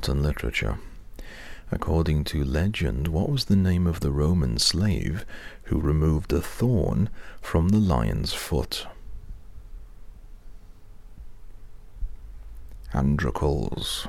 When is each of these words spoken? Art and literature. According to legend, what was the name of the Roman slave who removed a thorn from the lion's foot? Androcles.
Art 0.00 0.08
and 0.08 0.22
literature. 0.22 0.78
According 1.70 2.24
to 2.24 2.42
legend, 2.42 3.06
what 3.06 3.28
was 3.28 3.44
the 3.44 3.54
name 3.54 3.86
of 3.86 4.00
the 4.00 4.10
Roman 4.10 4.58
slave 4.58 5.26
who 5.64 5.78
removed 5.78 6.32
a 6.32 6.40
thorn 6.40 7.10
from 7.42 7.68
the 7.68 7.76
lion's 7.76 8.32
foot? 8.32 8.86
Androcles. 12.94 14.08